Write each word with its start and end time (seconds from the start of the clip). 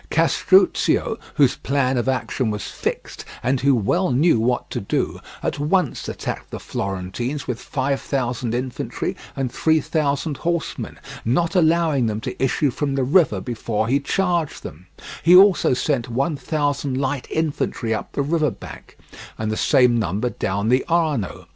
Castruccio, 0.09 1.19
whose 1.35 1.57
plan 1.57 1.95
of 1.95 2.09
action 2.09 2.49
was 2.49 2.63
fixed, 2.63 3.23
and 3.43 3.59
who 3.59 3.75
well 3.75 4.09
knew 4.11 4.39
what 4.39 4.67
to 4.71 4.79
do, 4.81 5.19
at 5.43 5.59
once 5.59 6.09
attacked 6.09 6.49
the 6.49 6.59
Florentines 6.59 7.45
with 7.47 7.61
five 7.61 8.01
thousand 8.01 8.55
infantry 8.55 9.15
and 9.35 9.51
three 9.51 9.79
thousand 9.79 10.37
horsemen, 10.37 10.97
not 11.23 11.53
allowing 11.55 12.07
them 12.07 12.19
to 12.19 12.43
issue 12.43 12.71
from 12.71 12.95
the 12.95 13.03
river 13.03 13.39
before 13.39 13.87
he 13.87 13.99
charged 13.99 14.63
them; 14.63 14.87
he 15.21 15.35
also 15.35 15.71
sent 15.75 16.09
one 16.09 16.35
thousand 16.35 16.97
light 16.99 17.27
infantry 17.29 17.93
up 17.93 18.11
the 18.13 18.23
river 18.23 18.49
bank, 18.49 18.97
and 19.37 19.51
the 19.51 19.55
same 19.55 19.99
number 19.99 20.31
down 20.31 20.69
the 20.69 20.83
Arno. 20.89 21.47